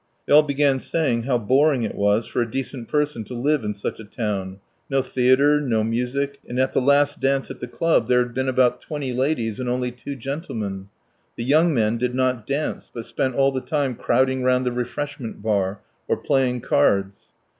[0.25, 3.75] They all began saying how boring it was for a decent person to live in
[3.75, 4.59] such a town.
[4.89, 8.49] No theatre, no music, and at the last dance at the club there had been
[8.49, 10.89] about twenty ladies and only two gentlemen.
[11.35, 15.43] The young men did not dance, but spent all the time crowding round the refreshment
[15.43, 17.27] bar or playing cards.